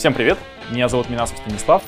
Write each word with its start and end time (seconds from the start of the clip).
Всем 0.00 0.14
привет, 0.14 0.38
меня 0.70 0.88
зовут 0.88 1.10
Минасов 1.10 1.36
Станислав, 1.36 1.82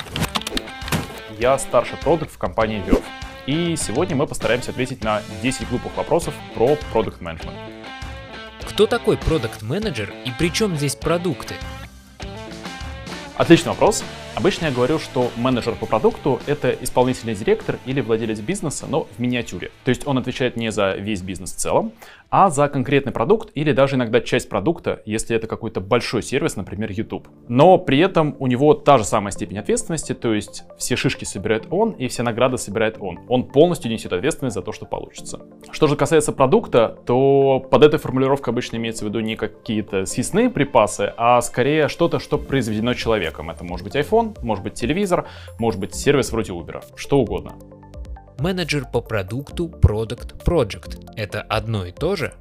я 1.38 1.57
старший 1.57 1.96
продукт 1.96 2.30
в 2.30 2.36
компании 2.36 2.84
Verve. 2.86 3.02
И 3.46 3.75
сегодня 3.76 4.14
мы 4.14 4.26
постараемся 4.26 4.70
ответить 4.70 5.02
на 5.02 5.23
10 5.42 5.66
глупых 5.70 5.96
вопросов 5.96 6.34
про 6.54 6.76
продукт 6.92 7.22
менеджмент. 7.22 7.56
Кто 8.68 8.86
такой 8.86 9.16
продукт 9.16 9.62
менеджер 9.62 10.12
и 10.27 10.30
при 10.38 10.52
чем 10.52 10.77
здесь 10.77 10.95
продукты? 10.95 11.55
Отличный 13.38 13.70
вопрос. 13.70 14.05
Обычно 14.34 14.66
я 14.66 14.73
говорю, 14.73 14.98
что 14.98 15.30
менеджер 15.37 15.74
по 15.74 15.87
продукту— 15.87 16.38
это 16.47 16.70
исполнительный 16.70 17.34
директор 17.34 17.79
или 17.87 18.02
владелец 18.02 18.41
бизнеса, 18.41 18.87
но 18.91 19.05
в 19.05 19.19
миниатюре. 19.20 19.70
То 19.84 19.88
есть 19.88 20.06
он 20.06 20.19
отвечает 20.19 20.56
не 20.56 20.70
за 20.70 20.97
весь 20.97 21.23
бизнес 21.23 21.55
в 21.55 21.56
целом, 21.56 21.92
а 22.33 22.49
за 22.49 22.67
конкретный 22.69 23.12
продукт 23.12 23.51
или 23.55 23.73
даже 23.73 23.96
иногда 23.96 24.23
часть 24.23 24.48
продукта, 24.48 25.02
если 25.05 25.37
это 25.37 25.47
какой-то 25.47 25.83
большой 25.83 26.23
сервис, 26.23 26.56
например, 26.56 26.91
YouTube. 26.91 27.29
Но 27.47 27.77
при 27.77 27.98
этом 27.98 28.34
у 28.39 28.47
него 28.47 28.73
та 28.73 28.97
же 28.97 29.05
самая 29.05 29.33
степень 29.33 29.59
ответственности, 29.59 30.15
то 30.15 30.33
есть 30.33 30.65
все 30.79 30.97
шишки 30.97 31.27
собирает 31.27 31.66
он 31.70 31.91
и 31.91 32.09
все 32.09 32.23
награды 32.23 32.56
собирает 32.56 32.97
он. 32.98 33.20
Он 33.29 33.45
полностью 33.45 33.92
несет 33.92 34.15
ответственность 34.15 34.55
за 34.55 34.62
то, 34.62 34.73
что 34.73 34.87
получится. 34.87 35.42
Что 35.70 35.87
же 35.89 35.95
касается 35.95 36.33
продукта, 36.33 36.97
то 37.05 37.61
под 37.70 37.83
этой 37.83 37.98
формулировкой 37.98 38.53
обычно 38.53 38.77
имеется 38.77 39.05
в 39.05 39.09
виду 39.09 39.20
не 39.20 39.37
какие-то 39.37 40.06
съестные 40.06 40.48
припасы, 40.48 41.12
а 41.19 41.39
скорее 41.42 41.89
что-то, 41.89 42.19
что 42.19 42.39
произведено 42.39 42.95
человеком. 42.95 43.51
Это 43.51 43.62
может 43.62 43.84
быть 43.84 43.95
iPhone, 43.95 44.39
может 44.42 44.64
быть 44.64 44.73
телевизор, 44.73 45.27
может 45.59 45.78
быть 45.78 45.95
сервис 45.95 46.33
вроде 46.33 46.53
Uber, 46.53 46.83
что 46.97 47.19
угодно. 47.19 47.53
Менеджер 48.42 48.87
по 48.92 49.01
продукту, 49.01 49.69
продукт, 49.69 50.34
project– 50.45 51.12
это 51.16 51.42
одно 51.42 51.87
и 51.87 51.92
то 51.92 52.16
же? 52.16 52.34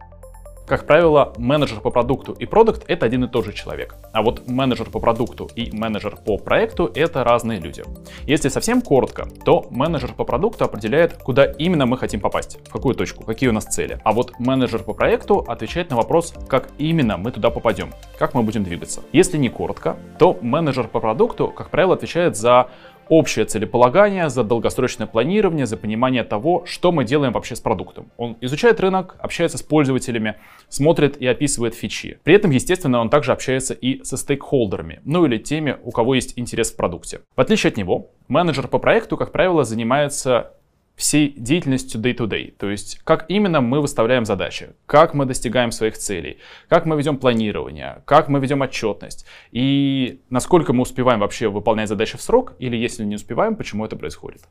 Как 0.65 0.87
правило, 0.87 1.33
менеджер 1.37 1.79
по 1.79 1.91
продукту 1.91 2.31
и 2.31 2.45
продукт 2.45 2.85
это 2.87 3.05
один 3.05 3.25
и 3.25 3.27
тот 3.27 3.45
же 3.45 3.53
человек. 3.53 3.95
А 4.13 4.21
вот 4.23 4.47
менеджер 4.47 4.89
по 4.89 4.99
продукту 4.99 5.49
и 5.53 5.69
менеджер 5.75 6.15
по 6.15 6.37
проекту 6.37 6.89
это 6.95 7.23
разные 7.23 7.59
люди. 7.59 7.83
Если 8.25 8.49
совсем 8.49 8.81
коротко, 8.81 9.27
то 9.45 9.67
менеджер 9.69 10.13
по 10.13 10.23
продукту 10.23 10.63
определяет, 10.63 11.17
куда 11.17 11.45
именно 11.45 11.85
мы 11.85 11.97
хотим 11.97 12.19
попасть, 12.19 12.57
в 12.67 12.71
какую 12.71 12.95
точку, 12.95 13.23
какие 13.23 13.49
у 13.49 13.53
нас 13.53 13.65
цели. 13.65 13.99
А 14.03 14.13
вот 14.13 14.39
менеджер 14.39 14.81
по 14.83 14.93
проекту 14.93 15.39
отвечает 15.39 15.89
на 15.89 15.97
вопрос, 15.97 16.33
как 16.47 16.69
именно 16.77 17.17
мы 17.17 17.31
туда 17.31 17.49
попадем, 17.49 17.91
как 18.17 18.33
мы 18.33 18.41
будем 18.41 18.63
двигаться. 18.63 19.01
Если 19.11 19.37
не 19.37 19.49
коротко, 19.49 19.97
то 20.17 20.39
менеджер 20.41 20.87
по 20.87 20.99
продукту, 20.99 21.49
как 21.49 21.69
правило, 21.69 21.95
отвечает 21.95 22.37
за 22.37 22.69
общее 23.11 23.43
целеполагание, 23.43 24.29
за 24.29 24.45
долгосрочное 24.45 25.05
планирование, 25.05 25.65
за 25.65 25.75
понимание 25.75 26.23
того, 26.23 26.63
что 26.65 26.93
мы 26.93 27.03
делаем 27.03 27.33
вообще 27.33 27.57
с 27.57 27.59
продуктом. 27.59 28.09
Он 28.15 28.37
изучает 28.39 28.79
рынок, 28.79 29.17
общается 29.19 29.57
с 29.57 29.61
пользователями, 29.61 30.35
смотрит 30.69 31.17
и 31.17 31.27
описывает 31.27 31.75
фичи. 31.75 32.19
При 32.23 32.33
этом, 32.33 32.51
естественно, 32.51 33.01
он 33.01 33.09
также 33.09 33.33
общается 33.33 33.73
и 33.73 34.01
со 34.05 34.15
стейкхолдерами, 34.15 35.01
ну 35.03 35.25
или 35.25 35.37
теми, 35.37 35.75
у 35.83 35.91
кого 35.91 36.15
есть 36.15 36.39
интерес 36.39 36.71
в 36.71 36.77
продукте. 36.77 37.19
В 37.35 37.41
отличие 37.41 37.71
от 37.71 37.77
него, 37.77 38.11
менеджер 38.29 38.69
по 38.69 38.79
проекту, 38.79 39.17
как 39.17 39.33
правило, 39.33 39.65
занимается 39.65 40.53
всей 41.01 41.33
деятельностью 41.35 41.99
day-to-day. 41.99 42.53
То 42.57 42.69
есть, 42.69 42.99
как 43.03 43.25
именно 43.27 43.59
мы 43.59 43.81
выставляем 43.81 44.23
задачи, 44.23 44.69
как 44.85 45.15
мы 45.15 45.25
достигаем 45.25 45.71
своих 45.71 45.97
целей, 45.97 46.37
как 46.69 46.85
мы 46.85 46.95
ведем 46.95 47.17
планирование, 47.17 48.03
как 48.05 48.29
мы 48.29 48.39
ведем 48.39 48.61
отчетность 48.61 49.25
и 49.51 50.21
насколько 50.29 50.73
мы 50.73 50.83
успеваем 50.83 51.19
вообще 51.19 51.47
выполнять 51.47 51.89
задачи 51.89 52.17
в 52.17 52.21
срок, 52.21 52.53
или 52.59 52.77
если 52.77 53.03
не 53.03 53.15
успеваем, 53.15 53.55
почему 53.55 53.83
это 53.83 53.95
происходит. 53.95 54.43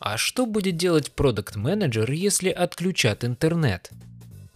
А 0.00 0.16
что 0.16 0.44
будет 0.44 0.76
делать 0.76 1.12
продукт-менеджер, 1.12 2.10
если 2.10 2.50
отключат 2.50 3.24
интернет? 3.24 3.90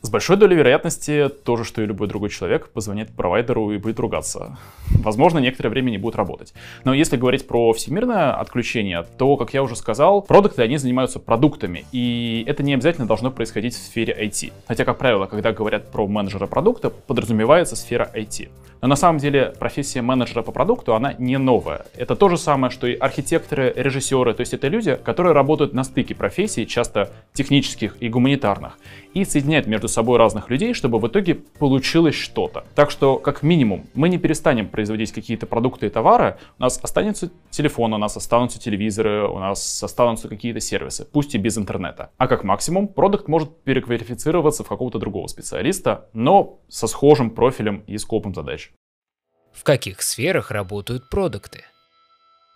С 0.00 0.10
большой 0.10 0.36
долей 0.36 0.56
вероятности 0.56 1.28
то 1.44 1.56
же, 1.56 1.64
что 1.64 1.80
и 1.80 1.86
любой 1.86 2.08
другой 2.08 2.30
человек, 2.30 2.70
позвонит 2.70 3.10
провайдеру 3.10 3.70
и 3.70 3.78
будет 3.78 4.00
ругаться. 4.00 4.58
Возможно, 5.02 5.38
некоторое 5.38 5.68
время 5.68 5.90
не 5.90 5.98
будет 5.98 6.16
работать. 6.16 6.54
Но 6.84 6.94
если 6.94 7.16
говорить 7.16 7.46
про 7.46 7.72
всемирное 7.72 8.32
отключение, 8.32 9.04
то, 9.18 9.36
как 9.36 9.52
я 9.54 9.62
уже 9.62 9.76
сказал, 9.76 10.22
продукты, 10.22 10.62
они 10.62 10.78
занимаются 10.78 11.18
продуктами, 11.18 11.84
и 11.92 12.44
это 12.46 12.62
не 12.62 12.74
обязательно 12.74 13.06
должно 13.06 13.30
происходить 13.30 13.74
в 13.74 13.78
сфере 13.78 14.16
IT. 14.18 14.52
Хотя, 14.66 14.84
как 14.84 14.98
правило, 14.98 15.26
когда 15.26 15.52
говорят 15.52 15.90
про 15.90 16.06
менеджера 16.06 16.46
продукта, 16.46 16.90
подразумевается 16.90 17.76
сфера 17.76 18.10
IT. 18.14 18.48
Но 18.82 18.88
на 18.88 18.96
самом 18.96 19.18
деле 19.18 19.54
профессия 19.58 20.02
менеджера 20.02 20.42
по 20.42 20.50
продукту, 20.50 20.96
она 20.96 21.14
не 21.16 21.38
новая. 21.38 21.86
Это 21.96 22.16
то 22.16 22.28
же 22.28 22.36
самое, 22.36 22.72
что 22.72 22.88
и 22.88 22.96
архитекторы, 22.96 23.72
режиссеры, 23.76 24.34
то 24.34 24.40
есть 24.40 24.54
это 24.54 24.66
люди, 24.66 24.96
которые 24.96 25.34
работают 25.34 25.72
на 25.72 25.84
стыке 25.84 26.16
профессий, 26.16 26.66
часто 26.66 27.10
технических 27.32 27.96
и 28.00 28.08
гуманитарных, 28.08 28.76
и 29.14 29.24
соединяют 29.24 29.68
между 29.68 29.86
собой 29.86 30.18
разных 30.18 30.50
людей, 30.50 30.74
чтобы 30.74 30.98
в 30.98 31.06
итоге 31.06 31.36
получилось 31.36 32.16
что-то. 32.16 32.64
Так 32.74 32.90
что, 32.90 33.18
как 33.18 33.44
минимум, 33.44 33.84
мы 33.94 34.08
не 34.08 34.18
перестанем 34.18 34.66
производить 34.66 34.91
какие-то 35.12 35.46
продукты 35.46 35.86
и 35.86 35.90
товары, 35.90 36.38
у 36.58 36.62
нас 36.62 36.78
останется 36.82 37.30
телефон, 37.50 37.92
у 37.94 37.98
нас 37.98 38.16
останутся 38.16 38.58
телевизоры, 38.58 39.26
у 39.28 39.38
нас 39.38 39.82
останутся 39.82 40.28
какие-то 40.28 40.60
сервисы, 40.60 41.04
пусть 41.04 41.34
и 41.34 41.38
без 41.38 41.58
интернета. 41.58 42.10
А 42.18 42.28
как 42.28 42.44
максимум, 42.44 42.88
продукт 42.88 43.28
может 43.28 43.62
переквалифицироваться 43.64 44.64
в 44.64 44.68
какого-то 44.68 44.98
другого 44.98 45.26
специалиста, 45.26 46.08
но 46.12 46.60
со 46.68 46.86
схожим 46.86 47.30
профилем 47.30 47.82
и 47.86 47.98
скопом 47.98 48.34
задач. 48.34 48.72
В 49.52 49.64
каких 49.64 50.02
сферах 50.02 50.50
работают 50.50 51.08
продукты? 51.10 51.64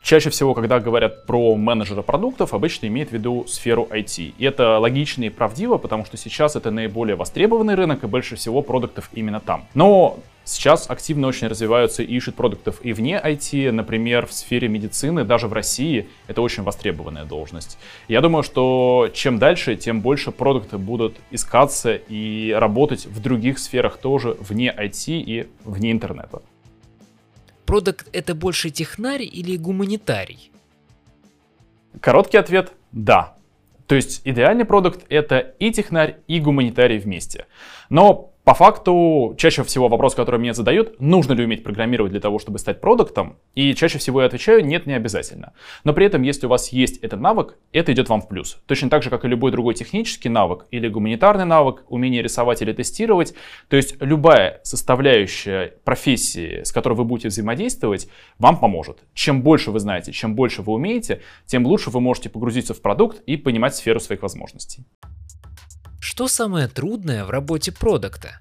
Чаще 0.03 0.31
всего, 0.31 0.55
когда 0.55 0.79
говорят 0.79 1.27
про 1.27 1.57
менеджера 1.57 2.03
продуктов, 2.03 2.55
обычно 2.55 2.87
имеют 2.87 3.11
в 3.11 3.13
виду 3.13 3.45
сферу 3.49 3.89
IT. 3.91 4.35
И 4.39 4.45
это 4.45 4.79
логично 4.79 5.25
и 5.25 5.31
правдиво, 5.31 5.79
потому 5.79 6.05
что 6.05 6.17
сейчас 6.17 6.55
это 6.55 6.71
наиболее 6.71 7.17
востребованный 7.17 7.75
рынок, 7.75 8.05
и 8.05 8.07
больше 8.07 8.37
всего 8.37 8.63
продуктов 8.63 9.11
именно 9.13 9.41
там. 9.41 9.67
Но 9.75 10.21
Сейчас 10.47 10.89
активно 10.89 11.27
очень 11.27 11.49
развиваются 11.49 12.05
и 12.05 12.17
ищут 12.17 12.37
продуктов 12.37 12.79
и 12.85 12.93
вне 12.93 13.21
IT, 13.23 13.73
например, 13.73 14.27
в 14.27 14.33
сфере 14.33 14.69
медицины, 14.69 15.25
даже 15.25 15.49
в 15.49 15.53
России 15.53 16.09
это 16.29 16.41
очень 16.41 16.63
востребованная 16.63 17.25
должность. 17.25 17.79
Я 18.07 18.21
думаю, 18.21 18.45
что 18.45 19.11
чем 19.13 19.41
дальше, 19.41 19.75
тем 19.75 20.03
больше 20.03 20.31
продукты 20.31 20.79
будут 20.79 21.17
искаться 21.33 21.97
и 21.97 22.55
работать 22.57 23.07
в 23.07 23.21
других 23.21 23.59
сферах 23.59 23.99
тоже, 23.99 24.37
вне 24.39 24.73
IT 24.73 25.05
и 25.09 25.49
вне 25.65 25.91
интернета. 25.91 26.43
Продукт 27.65 28.07
это 28.13 28.37
больше 28.37 28.71
технарь 28.71 29.25
или 29.25 29.57
гуманитарий? 29.57 30.53
Короткий 32.01 32.37
ответ– 32.37 32.73
да. 32.93 33.35
То 33.89 33.97
есть 33.97 34.23
идеальный 34.25 34.65
продукт 34.65 35.07
это 35.09 35.39
и 35.59 35.73
технарь, 35.73 36.19
и 36.29 36.39
гуманитарий 36.39 36.99
вместе. 36.99 37.47
Но 37.89 38.33
по 38.47 38.55
факту, 38.55 39.35
чаще 39.37 39.65
всего 39.65 39.89
вопрос, 39.89 40.15
который 40.15 40.39
мне 40.39 40.55
задают, 40.55 41.01
нужно 41.01 41.33
ли 41.33 41.43
уметь 41.43 41.65
программировать 41.65 42.13
для 42.13 42.21
того, 42.21 42.39
чтобы 42.39 42.61
стать 42.61 42.81
продуктом, 42.81 43.41
и 43.57 43.75
чаще 43.75 43.99
всего 43.99 44.21
я 44.21 44.29
отвечаю, 44.29 44.65
нет, 44.65 44.87
не 44.87 44.93
обязательно. 44.93 45.53
Но 45.83 45.93
при 45.93 46.07
этом, 46.07 46.23
если 46.23 46.47
у 46.47 46.49
вас 46.49 46.69
есть 46.69 46.99
этот 46.99 47.19
навык, 47.19 47.59
это 47.73 47.93
идет 47.93 48.09
вам 48.09 48.21
в 48.21 48.29
плюс. 48.29 48.63
Точно 48.67 48.89
так 48.89 49.03
же, 49.03 49.11
как 49.11 49.25
и 49.25 49.29
любой 49.29 49.51
другой 49.51 49.75
технический 49.75 50.29
навык 50.29 50.67
или 50.71 50.87
гуманитарный 50.87 51.45
навык, 51.45 51.83
умение 51.89 52.23
рисовать 52.23 52.63
или 52.63 52.73
тестировать. 52.73 53.35
То 53.67 53.75
есть 53.75 53.97
любая 53.99 54.61
составляющая 54.63 55.75
профессии, 55.83 56.63
с 56.63 56.71
которой 56.71 56.95
вы 56.95 57.05
будете 57.05 57.31
взаимодействовать, 57.31 58.09
вам 58.39 58.61
поможет. 58.61 58.99
Чем 59.13 59.43
больше 59.43 59.73
вы 59.73 59.81
знаете, 59.81 60.13
чем 60.13 60.37
больше 60.37 60.63
вы 60.63 60.73
умеете, 60.73 61.21
тем 61.47 61.67
лучше 61.67 61.91
вы 61.91 62.01
можете 62.01 62.29
погрузиться 62.29 62.75
в 62.75 62.81
продукт 62.81 63.21
и 63.27 63.37
понимать 63.37 63.75
сферу 63.75 63.99
своих 63.99 64.23
возможностей. 64.23 64.85
Что 66.01 66.29
самое 66.29 66.69
трудное 66.69 67.25
в 67.25 67.31
работе 67.31 67.73
продукта? 67.73 68.41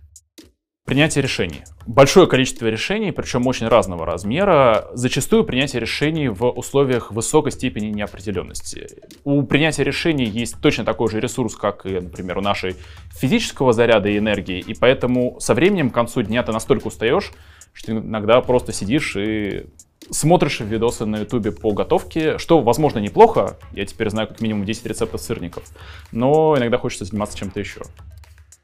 Принятие 0.86 1.24
решений. 1.24 1.64
Большое 1.88 2.28
количество 2.28 2.68
решений, 2.68 3.12
причем 3.12 3.48
очень 3.48 3.68
разного 3.68 4.06
размера, 4.06 4.88
зачастую 4.94 5.44
принятие 5.44 5.80
решений 5.80 6.28
в 6.28 6.48
условиях 6.48 7.12
высокой 7.12 7.52
степени 7.52 7.88
неопределенности. 7.88 8.88
У 9.24 9.42
принятия 9.42 9.84
решений 9.84 10.26
есть 10.26 10.62
точно 10.62 10.86
такой 10.86 11.10
же 11.10 11.20
ресурс, 11.20 11.56
как 11.56 11.88
и, 11.88 12.00
например, 12.00 12.38
у 12.38 12.42
нашей 12.42 12.76
физического 13.20 13.74
заряда 13.74 14.10
и 14.10 14.20
энергии, 14.20 14.60
и 14.60 14.76
поэтому 14.76 15.40
со 15.40 15.56
временем 15.56 15.90
к 15.90 15.94
концу 15.96 16.22
дня 16.22 16.44
ты 16.44 16.52
настолько 16.52 16.90
устаешь, 16.90 17.32
что 17.74 17.92
иногда 17.92 18.40
просто 18.42 18.72
сидишь 18.72 19.16
и 19.16 19.66
смотришь 20.12 20.60
видосы 20.60 21.06
на 21.06 21.18
ютубе 21.18 21.52
по 21.52 21.72
готовке, 21.72 22.38
что, 22.38 22.62
возможно, 22.62 23.00
неплохо. 23.00 23.58
Я 23.72 23.88
теперь 23.88 24.12
знаю 24.12 24.28
как 24.28 24.40
минимум 24.40 24.66
10 24.66 24.86
рецептов 24.86 25.20
сырников. 25.20 25.64
Но 26.12 26.56
иногда 26.56 26.78
хочется 26.78 27.06
заниматься 27.06 27.38
чем-то 27.38 27.60
еще. 27.60 27.82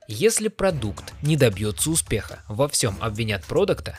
Если 0.07 0.47
продукт 0.47 1.13
не 1.21 1.37
добьется 1.37 1.91
успеха, 1.91 2.39
во 2.49 2.67
всем 2.67 2.95
обвинят 2.99 3.45
продукта? 3.45 3.97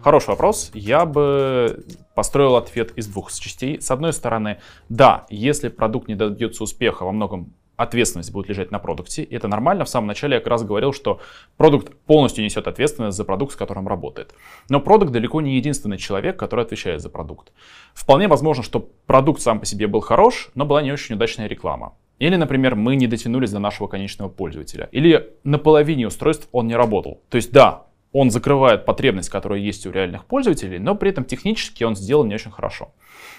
Хороший 0.00 0.30
вопрос. 0.30 0.70
Я 0.72 1.04
бы 1.04 1.84
построил 2.14 2.56
ответ 2.56 2.96
из 2.96 3.08
двух 3.08 3.32
частей. 3.32 3.80
С 3.80 3.90
одной 3.90 4.12
стороны, 4.12 4.60
да, 4.88 5.26
если 5.28 5.68
продукт 5.68 6.08
не 6.08 6.14
добьется 6.14 6.62
успеха, 6.62 7.04
во 7.04 7.12
многом 7.12 7.52
ответственность 7.76 8.32
будет 8.32 8.48
лежать 8.48 8.70
на 8.70 8.78
продукте. 8.78 9.24
И 9.24 9.34
это 9.34 9.48
нормально. 9.48 9.84
В 9.84 9.88
самом 9.88 10.06
начале 10.06 10.34
я 10.34 10.40
как 10.40 10.48
раз 10.48 10.62
говорил, 10.62 10.92
что 10.92 11.20
продукт 11.56 11.94
полностью 12.06 12.44
несет 12.44 12.68
ответственность 12.68 13.16
за 13.16 13.24
продукт, 13.24 13.52
с 13.52 13.56
которым 13.56 13.86
работает. 13.88 14.32
Но 14.68 14.80
продукт 14.80 15.12
далеко 15.12 15.40
не 15.40 15.56
единственный 15.56 15.98
человек, 15.98 16.38
который 16.38 16.64
отвечает 16.64 17.02
за 17.02 17.10
продукт. 17.10 17.52
Вполне 17.92 18.28
возможно, 18.28 18.62
что 18.62 18.88
продукт 19.06 19.42
сам 19.42 19.60
по 19.60 19.66
себе 19.66 19.88
был 19.88 20.00
хорош, 20.00 20.50
но 20.54 20.64
была 20.64 20.82
не 20.82 20.92
очень 20.92 21.16
удачная 21.16 21.48
реклама. 21.48 21.94
Или, 22.18 22.36
например, 22.36 22.74
мы 22.74 22.96
не 22.96 23.06
дотянулись 23.06 23.50
до 23.50 23.58
нашего 23.58 23.88
конечного 23.88 24.28
пользователя. 24.28 24.88
Или 24.92 25.34
на 25.44 25.58
половине 25.58 26.06
устройств 26.06 26.48
он 26.52 26.66
не 26.66 26.74
работал. 26.74 27.20
То 27.28 27.36
есть 27.36 27.52
да, 27.52 27.86
он 28.12 28.30
закрывает 28.30 28.86
потребность, 28.86 29.28
которая 29.28 29.58
есть 29.58 29.86
у 29.86 29.90
реальных 29.90 30.24
пользователей, 30.24 30.78
но 30.78 30.94
при 30.94 31.10
этом 31.10 31.24
технически 31.24 31.84
он 31.84 31.96
сделан 31.96 32.28
не 32.28 32.34
очень 32.34 32.50
хорошо. 32.50 32.92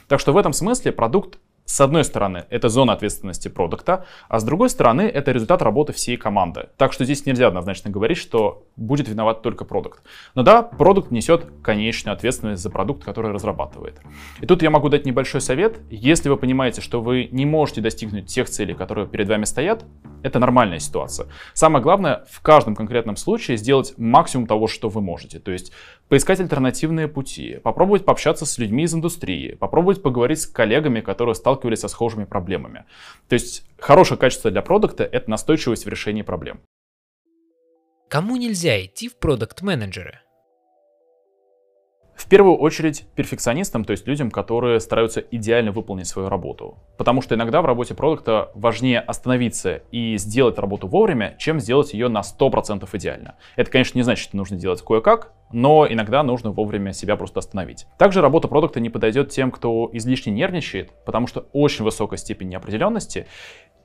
Так 0.08 0.20
что 0.20 0.34
в 0.34 0.38
этом 0.38 0.54
смысле 0.54 0.92
продукт 0.92 1.40
с 1.70 1.82
одной 1.82 2.06
стороны, 2.06 2.46
это 2.50 2.70
зона 2.70 2.94
ответственности 2.94 3.50
продукта, 3.50 4.06
а 4.30 4.40
с 4.40 4.46
другой 4.46 4.70
стороны, 4.70 5.02
это 5.02 5.34
результат 5.34 5.62
работы 5.62 5.92
всей 5.92 6.16
команды. 6.16 6.70
Так 6.78 6.94
что 6.94 7.04
здесь 7.04 7.26
нельзя 7.26 7.48
однозначно 7.48 7.92
говорить, 7.92 8.18
что 8.18 8.64
будет 8.78 9.10
виноват 9.10 9.42
только 9.42 9.66
продукт. 9.66 10.02
Но 10.34 10.44
да, 10.44 10.64
продукт 10.64 11.12
несет 11.12 11.46
конечную 11.62 12.14
ответственность 12.14 12.64
за 12.64 12.70
продукт, 12.70 13.04
который 13.04 13.34
разрабатывает. 13.34 14.00
И 14.40 14.46
тут 14.46 14.64
я 14.64 14.70
могу 14.70 14.88
дать 14.88 15.06
небольшой 15.06 15.42
совет. 15.42 15.82
Если 15.90 16.30
вы 16.30 16.38
понимаете, 16.38 16.80
что 16.80 17.02
вы 17.02 17.28
не 17.34 17.46
можете 17.46 17.82
достигнуть 17.82 18.28
тех 18.28 18.48
целей, 18.48 18.74
которые 18.74 19.06
перед 19.06 19.28
вами 19.28 19.44
стоят, 19.44 19.84
это 20.24 20.40
нормальная 20.40 20.80
ситуация. 20.80 21.28
Самое 21.54 21.84
главное 21.84 22.24
в 22.30 22.42
каждом 22.42 22.76
конкретном 22.78 23.18
случае 23.18 23.58
сделать 23.58 23.94
максимум 23.98 24.48
того, 24.48 24.68
что 24.68 24.88
вы 24.88 25.02
можете. 25.02 25.40
То 25.40 25.52
есть 25.52 25.74
поискать 26.10 26.40
альтернативные 26.40 27.08
пути, 27.08 27.60
попробовать 27.64 28.06
пообщаться 28.06 28.46
с 28.46 28.58
людьми 28.58 28.84
из 28.84 28.94
индустрии, 28.94 29.56
попробовать 29.56 30.02
поговорить 30.02 30.42
с 30.42 30.48
коллегами, 30.48 31.02
которые 31.02 31.36
сталкивались 31.36 31.80
со 31.80 31.88
схожими 31.88 32.26
проблемами. 32.26 32.86
То 33.28 33.34
есть 33.34 33.66
хорошее 33.78 34.20
качество 34.20 34.52
для 34.52 34.62
продукта— 34.62 35.04
это 35.12 35.30
настойчивость 35.30 35.86
в 35.86 35.90
решении 35.90 36.22
проблем. 36.22 36.62
Кому 38.10 38.38
нельзя 38.38 38.84
идти 38.84 39.10
в 39.10 39.18
продукт-менеджеры? 39.18 40.22
В 42.18 42.28
первую 42.28 42.58
очередь 42.58 43.06
перфекционистам, 43.14 43.86
то 43.86 43.92
есть 43.92 44.08
людям, 44.08 44.32
которые 44.32 44.80
стараются 44.80 45.20
идеально 45.20 45.72
выполнить 45.72 46.08
свою 46.08 46.30
работу. 46.30 46.80
Потому 46.98 47.22
что 47.22 47.36
иногда 47.36 47.62
в 47.62 47.66
работе 47.66 47.94
продукта 47.94 48.52
важнее 48.56 49.00
остановиться 49.00 49.84
и 49.92 50.18
сделать 50.18 50.58
работу 50.58 50.88
вовремя, 50.88 51.36
чем 51.38 51.60
сделать 51.60 51.94
ее 51.94 52.08
на 52.08 52.22
100% 52.22 52.90
идеально. 52.92 53.36
Это, 53.56 53.70
конечно, 53.70 54.00
не 54.00 54.04
значит, 54.04 54.24
что 54.24 54.36
нужно 54.36 54.58
делать 54.58 54.82
кое-как, 54.82 55.32
но 55.52 55.88
иногда 55.88 56.24
нужно 56.24 56.52
вовремя 56.52 56.92
себя 56.92 57.16
просто 57.18 57.40
остановить. 57.40 57.86
Также 58.00 58.22
работа 58.22 58.48
продукта 58.48 58.80
не 58.80 58.90
подойдет 58.90 59.30
тем, 59.30 59.52
кто 59.52 59.90
излишне 59.94 60.34
нервничает, 60.34 60.92
потому 61.06 61.28
что 61.28 61.48
очень 61.54 61.86
высокая 61.86 62.18
степень 62.18 62.50
неопределенности, 62.50 63.28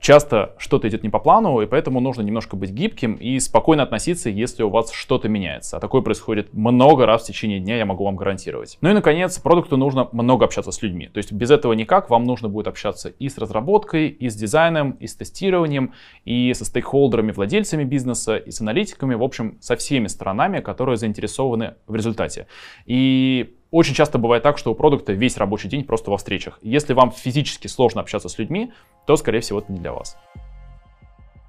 часто 0.03 0.53
что-то 0.57 0.89
идет 0.89 1.01
не 1.01 1.09
по 1.09 1.17
плану, 1.17 1.61
и 1.61 1.65
поэтому 1.65 2.01
нужно 2.01 2.21
немножко 2.21 2.57
быть 2.57 2.71
гибким 2.71 3.15
и 3.15 3.39
спокойно 3.39 3.83
относиться, 3.83 4.29
если 4.29 4.61
у 4.61 4.69
вас 4.69 4.91
что-то 4.91 5.29
меняется. 5.29 5.77
А 5.77 5.79
такое 5.79 6.01
происходит 6.01 6.53
много 6.53 7.05
раз 7.05 7.23
в 7.23 7.25
течение 7.25 7.61
дня, 7.61 7.77
я 7.77 7.85
могу 7.85 8.03
вам 8.03 8.17
гарантировать. 8.17 8.77
Ну 8.81 8.89
и, 8.89 8.93
наконец, 8.93 9.39
продукту 9.39 9.77
нужно 9.77 10.09
много 10.11 10.43
общаться 10.43 10.71
с 10.71 10.81
людьми. 10.81 11.07
То 11.07 11.19
есть 11.19 11.31
без 11.31 11.49
этого 11.49 11.71
никак, 11.71 12.09
вам 12.09 12.25
нужно 12.25 12.49
будет 12.49 12.67
общаться 12.67 13.09
и 13.17 13.29
с 13.29 13.37
разработкой, 13.37 14.09
и 14.09 14.29
с 14.29 14.35
дизайном, 14.35 14.91
и 14.91 15.07
с 15.07 15.15
тестированием, 15.15 15.93
и 16.25 16.53
со 16.53 16.65
стейкхолдерами, 16.65 17.31
владельцами 17.31 17.85
бизнеса, 17.85 18.35
и 18.35 18.51
с 18.51 18.59
аналитиками, 18.59 19.15
в 19.15 19.23
общем, 19.23 19.57
со 19.61 19.77
всеми 19.77 20.07
сторонами, 20.07 20.59
которые 20.59 20.97
заинтересованы 20.97 21.75
в 21.87 21.95
результате. 21.95 22.47
И 22.85 23.55
очень 23.73 23.95
часто 23.95 24.19
бывает 24.19 24.43
так, 24.43 24.59
что 24.59 24.71
у 24.71 24.75
продукта 24.75 25.13
весь 25.13 25.35
рабочий 25.35 25.67
день 25.67 25.83
просто 25.83 26.11
во 26.11 26.17
встречах. 26.17 26.59
Если 26.61 26.93
вам 26.93 27.11
физически 27.11 27.65
сложно 27.65 28.01
общаться 28.01 28.29
с 28.29 28.37
людьми, 28.37 28.71
то, 29.07 29.15
скорее 29.15 29.39
всего, 29.39 29.59
это 29.59 29.71
не 29.71 29.79
для 29.79 29.91
вас. 29.91 30.15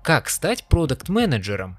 Как 0.03 0.31
стать 0.31 0.65
продукт-менеджером? 0.65 1.79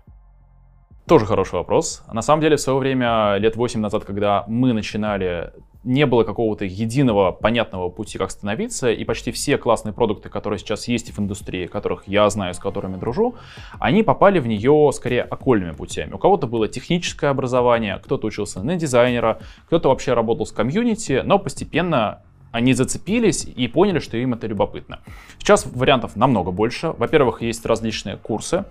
Тоже 1.07 1.27
хороший 1.27 1.55
вопрос. 1.55 2.03
На 2.11 2.23
самом 2.23 2.41
деле, 2.41 2.55
в 2.55 2.61
свое 2.61 2.79
время, 2.79 3.35
лет 3.37 3.55
8 3.55 3.79
назад, 3.79 4.05
когда 4.05 4.43
мы 4.47 4.73
начинали 4.73 5.51
не 5.83 6.07
было 6.07 6.23
какого-то 6.23 6.65
единого 6.65 7.31
понятного 7.31 7.89
пути, 7.89 8.17
как 8.17 8.31
становиться, 8.31 8.91
и 8.91 9.05
почти 9.05 9.31
все 9.31 9.59
классные 9.59 9.93
продукты, 9.93 10.29
которые 10.29 10.57
сейчас 10.57 10.87
есть 10.87 11.15
в 11.15 11.19
индустрии, 11.19 11.67
которых 11.67 12.07
я 12.07 12.27
знаю, 12.31 12.55
с 12.55 12.57
которыми 12.57 12.95
дружу, 12.95 13.35
они 13.79 14.01
попали 14.01 14.39
в 14.39 14.47
нее 14.47 14.89
скорее 14.93 15.21
окольными 15.21 15.73
путями. 15.73 16.13
У 16.13 16.17
кого-то 16.17 16.47
было 16.47 16.67
техническое 16.67 17.27
образование, 17.27 18.01
кто-то 18.03 18.25
учился 18.25 18.63
на 18.63 18.75
дизайнера, 18.75 19.37
кто-то 19.67 19.89
вообще 19.89 20.15
работал 20.15 20.47
с 20.47 20.51
комьюнити, 20.51 21.21
но 21.23 21.37
постепенно 21.37 22.23
они 22.55 22.73
зацепились 22.73 23.43
и 23.43 23.67
поняли, 23.67 23.99
что 23.99 24.15
им 24.15 24.33
это 24.33 24.47
любопытно. 24.47 25.01
Сейчас 25.39 25.65
вариантов 25.65 26.15
намного 26.15 26.51
больше. 26.51 26.93
Во-первых, 26.97 27.41
есть 27.41 27.65
различные 27.65 28.15
курсы. 28.15 28.63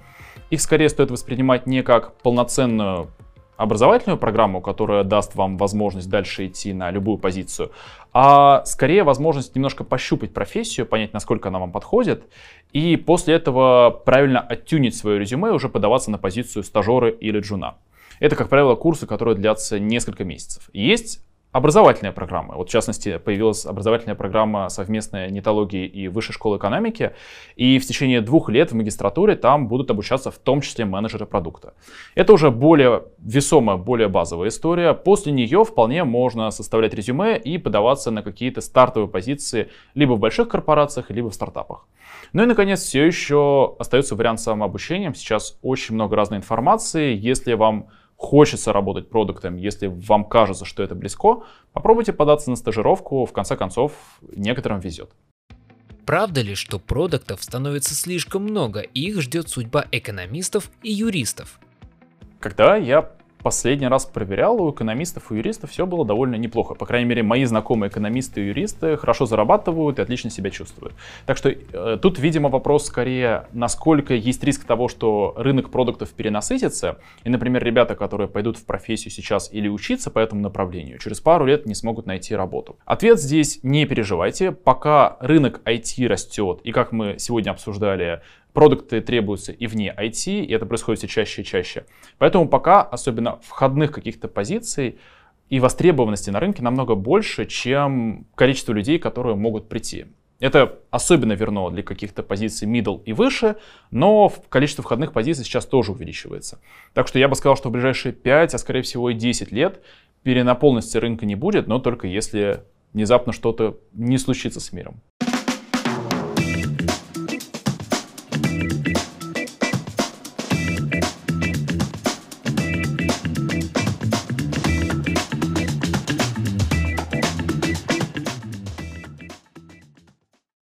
Их 0.49 0.63
скорее 0.63 0.89
стоит 0.89 1.11
воспринимать 1.11 1.67
не 1.67 1.83
как 1.83 2.17
полноценную 2.23 3.11
образовательную 3.59 4.19
программу, 4.19 4.63
которая 4.63 5.05
даст 5.05 5.35
вам 5.35 5.59
возможность 5.59 6.09
дальше 6.09 6.47
идти 6.47 6.73
на 6.73 6.91
любую 6.91 7.19
позицию, 7.19 7.73
а 8.13 8.65
скорее 8.65 9.05
возможность 9.05 9.55
немножко 9.55 9.85
пощупать 9.85 10.33
профессию, 10.33 10.87
понять, 10.87 11.13
насколько 11.13 11.51
она 11.51 11.59
вам 11.59 11.71
подходит, 11.71 12.25
и 12.73 12.97
после 12.97 13.35
этого 13.35 13.91
правильно 13.91 14.41
оттюнить 14.41 14.97
свое 14.97 15.21
резюме 15.21 15.51
и 15.51 15.53
уже 15.53 15.69
подаваться 15.69 16.11
на 16.11 16.17
позицию 16.19 16.65
стажера 16.65 17.11
или 17.11 17.39
джуна. 17.39 17.77
Это, 18.19 18.35
как 18.35 18.49
правило, 18.49 18.77
курсы, 18.77 19.07
которые 19.07 19.37
длятся 19.37 19.79
несколько 19.79 20.25
месяцев. 20.25 20.71
Есть 20.73 21.21
образовательные 21.55 22.11
программы. 22.11 22.57
Вот 22.57 22.69
в 22.69 22.73
частности 22.73 23.17
появилась 23.19 23.65
образовательная 23.65 24.17
программа 24.17 24.69
совместная 24.69 25.31
нетологии 25.31 25.87
и 25.87 26.09
высшей 26.09 26.35
школы 26.35 26.57
экономики. 26.57 27.13
И 27.55 27.79
в 27.79 27.87
течение 27.87 28.21
двух 28.21 28.49
лет 28.49 28.73
в 28.73 28.75
магистратуре 28.75 29.37
там 29.37 29.69
будут 29.69 29.89
обучаться 29.89 30.33
в 30.33 30.39
том 30.39 30.63
числе 30.63 30.85
менеджеры 30.85 31.27
продукта. 31.27 31.75
Это 32.17 32.33
уже 32.33 32.51
более 32.51 33.05
весомая, 33.19 33.77
более 33.77 34.09
базовая 34.09 34.49
история. 34.49 34.95
После 34.95 35.31
нее 35.31 35.65
вполне 35.65 36.03
можно 36.03 36.51
составлять 36.51 36.93
резюме 36.93 37.39
и 37.39 37.57
подаваться 37.57 38.11
на 38.11 38.23
какие-то 38.23 38.61
стартовые 38.61 39.09
позиции 39.09 39.71
либо 39.95 40.15
в 40.15 40.19
больших 40.19 40.49
корпорациях, 40.49 41.11
либо 41.11 41.31
в 41.31 41.35
стартапах. 41.35 41.87
Ну 42.33 42.43
и, 42.43 42.47
наконец, 42.47 42.83
все 42.83 43.07
еще 43.07 43.77
остается 43.79 44.17
вариант 44.17 44.41
самообучением. 44.41 45.15
Сейчас 45.15 45.57
очень 45.63 45.95
много 45.95 46.17
разной 46.17 46.39
информации. 46.39 47.17
Если 47.17 47.53
вам 47.53 47.91
хочется 48.17 48.73
работать 48.73 49.11
продуктом, 49.11 49.57
если 49.57 49.87
вам 49.87 50.25
кажется, 50.25 50.65
что 50.65 50.83
это 50.83 50.95
близко, 50.95 51.43
попробуйте 51.73 52.13
податься 52.13 52.51
на 52.51 52.57
стажировку, 52.57 53.25
в 53.25 53.33
конце 53.33 53.57
концов, 53.57 53.93
некоторым 54.37 54.81
везет. 54.81 55.11
Правда 56.07 56.43
ли, 56.43 56.55
что 56.55 56.79
продуктов 56.79 57.43
становится 57.43 57.95
слишком 57.95 58.43
много 58.43 58.81
и 58.81 59.01
их 59.01 59.23
ждет 59.23 59.49
судьба 59.49 59.87
экономистов 59.91 60.71
и 60.83 60.93
юристов? 60.93 61.59
Когда 62.41 62.77
я 62.77 63.11
последний 63.45 63.87
раз 63.87 64.07
проверял, 64.07 64.61
у 64.61 64.73
экономистов 64.73 65.31
и 65.31 65.37
юристов 65.37 65.71
все 65.71 65.87
было 65.87 66.05
довольно 66.05 66.35
неплохо. 66.35 66.75
По 66.75 66.87
крайней 66.87 67.09
мере, 67.09 67.23
мои 67.23 67.45
знакомые 67.45 67.91
экономисты 67.91 68.41
и 68.41 68.47
юристы 68.47 68.97
хорошо 68.97 69.27
зарабатывают 69.27 69.99
и 69.99 70.03
отлично 70.03 70.31
себя 70.31 70.51
чувствуют. 70.51 70.95
Так 71.27 71.37
что 71.37 71.51
э, 71.51 71.99
тут, 72.01 72.19
видимо, 72.19 72.49
вопрос 72.49 72.87
скорее, 72.87 73.47
насколько 73.53 74.15
есть 74.15 74.43
риск 74.43 74.65
того, 74.65 74.89
что 74.89 75.35
рынок 75.37 75.71
продуктов 75.71 76.11
перенасытится. 76.11 76.99
И, 77.23 77.29
например, 77.29 77.63
ребята, 77.63 77.95
которые 77.95 78.29
пойдут 78.29 78.57
в 78.57 78.65
профессию 78.65 79.13
сейчас 79.13 79.53
или 79.53 79.69
учиться 79.69 80.11
по 80.11 80.19
этому 80.19 80.41
направлению, 80.41 80.99
через 80.99 81.21
пару 81.21 81.45
лет 81.45 81.67
не 81.67 81.75
смогут 81.75 82.07
найти 82.07 82.35
работу. 82.35 82.79
Ответ 82.87 83.21
здесь 83.21 83.61
не 83.63 83.85
переживайте. 83.85 84.53
Пока 84.53 85.19
рынок 85.21 85.61
IT 85.67 86.07
растет, 86.07 86.61
и 86.65 86.73
как 86.73 86.93
мы 86.93 87.17
сегодня 87.19 87.51
обсуждали, 87.51 88.23
продукты 88.55 89.03
требуются 89.03 89.53
и 89.53 89.67
вне 89.67 89.95
IT, 89.95 90.45
и 90.45 90.53
это 90.53 90.65
происходит 90.65 91.01
все 91.01 91.09
чаще 91.09 91.43
и 91.43 91.45
чаще. 91.45 91.85
Поэтому 92.17 92.49
пока, 92.49 92.81
особенно 92.81 93.39
входных 93.43 93.93
каких-то 93.93 94.29
позиций, 94.29 94.99
и 95.51 95.61
востребованности 95.61 96.31
на 96.31 96.41
рынке 96.41 96.63
намного 96.63 96.95
больше, 96.95 97.45
чем 97.45 98.27
количество 98.35 98.73
людей, 98.73 98.99
которые 98.99 99.37
могут 99.37 99.69
прийти. 99.69 100.07
Это 100.41 100.79
особенно 100.91 101.35
верно 101.35 101.71
для 101.71 101.83
каких-то 101.83 102.23
позиций 102.23 102.67
middle 102.69 103.03
и 103.05 103.13
выше, 103.13 103.57
но 103.91 104.33
количество 104.49 104.83
входных 104.83 105.13
позиций 105.13 105.45
сейчас 105.45 105.67
тоже 105.67 105.93
увеличивается. 105.93 106.61
Так 106.93 107.09
что 107.09 107.19
я 107.19 107.29
бы 107.29 107.35
сказал, 107.35 107.57
что 107.57 107.69
в 107.69 107.73
ближайшие 107.73 108.13
5, 108.13 108.55
а 108.55 108.59
скорее 108.59 108.83
всего 108.83 109.11
и 109.11 109.15
10 109.15 109.53
лет 109.53 109.83
перенаполненности 110.23 110.97
рынка 110.97 111.27
не 111.27 111.35
будет, 111.35 111.67
но 111.67 111.79
только 111.79 112.07
если 112.07 112.65
внезапно 112.95 113.33
что-то 113.33 113.79
не 113.93 114.19
случится 114.19 114.61
с 114.61 114.73
миром. 114.73 115.03